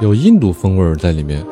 [0.00, 1.44] 有印度风味儿在里面。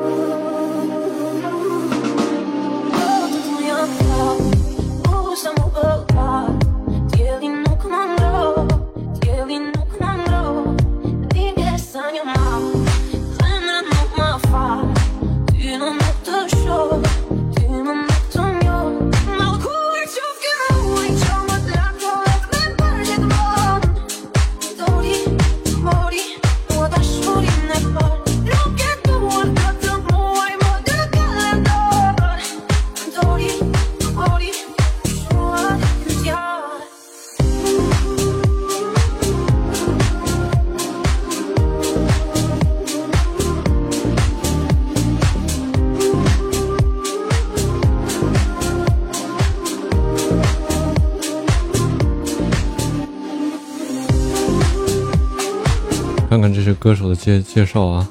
[56.29, 58.09] 看看这是歌手的介介绍啊。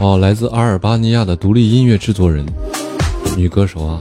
[0.00, 2.46] 哦，来自阿尔巴尼亚的独立音乐制作人，
[3.36, 4.00] 女歌手啊，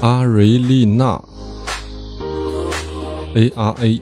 [0.00, 1.22] 阿瑞丽娜
[3.34, 4.00] ，A R A。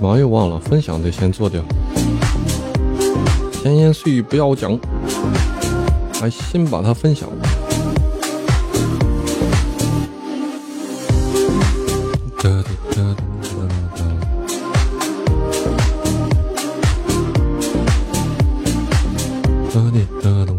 [0.00, 1.62] 忙又忘了，分享得先做掉。
[3.62, 4.78] 闲言碎语不要讲，
[6.20, 7.28] 还先把它分享。
[12.40, 12.48] 哒
[12.92, 13.14] 哒
[20.22, 20.57] 哒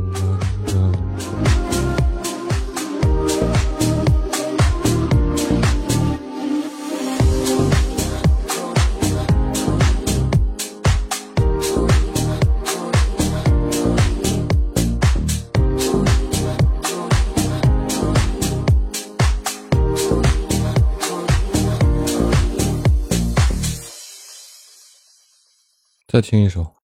[26.19, 26.75] 再听一首。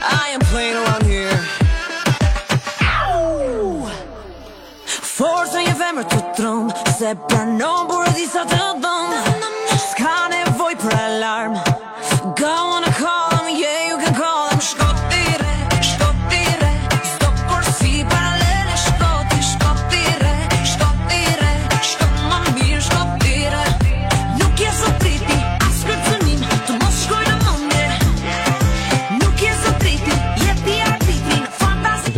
[0.00, 1.38] I am playing around here.
[4.84, 8.95] Forse io femmer tot drom Se planon burde disa të dhom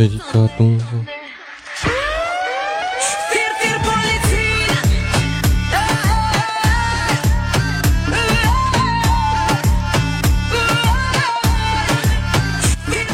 [0.00, 0.84] 这一个东西，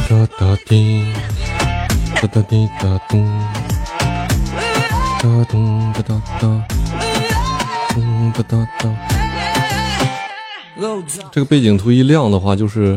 [0.08, 1.04] 哒哒滴，
[2.14, 3.26] 哒哒滴哒咚，
[5.20, 6.64] 哒咚哒哒哒，
[7.94, 8.88] 咚哒哒哒。
[11.32, 12.96] 这个背景图一亮的话，就是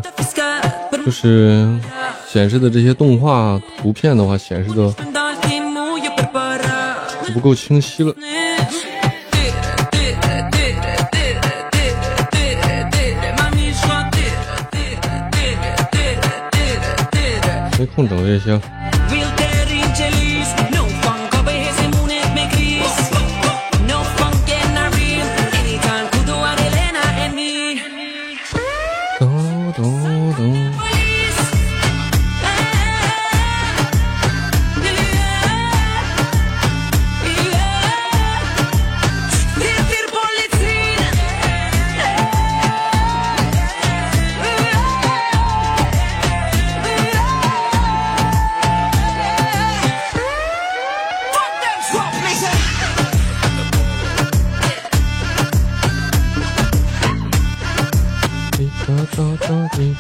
[1.04, 1.68] 就是
[2.32, 4.94] 显示的这些动画图片的话，显示的
[7.34, 8.14] 不够清晰了。
[17.80, 18.79] 没空整这些。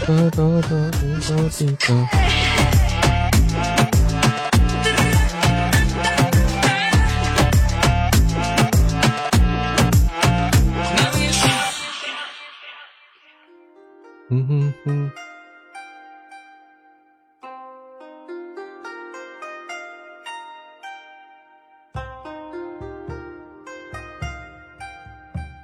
[0.09, 2.09] 哒哒哒哒哒哒。
[14.31, 15.28] 嗯哼哼。